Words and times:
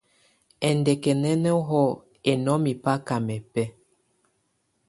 Ɛndɛkɛnɔnɔhɔ 0.69 1.81
ɛnɔmɛ 2.31 2.71
baka 2.83 3.15
mɛbɛ. 3.27 3.63